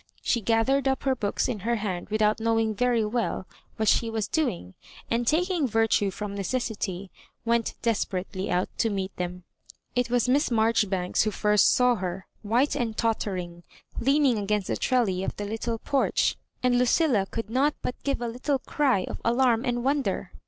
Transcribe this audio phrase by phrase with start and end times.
[0.23, 4.27] She gathered up her books in her hand without knowing very well what she was
[4.27, 4.73] doing,
[5.11, 7.11] and, taking virtue from necessity,
[7.45, 9.43] went desperately out to meet them.
[9.95, 13.61] It was Miss Marjoribanks who first saw her, white and tot tenng,
[13.99, 18.27] leaning against the trellis of the little porch, and Lucilla could not but give a
[18.27, 20.31] little cry of alarm and wonder.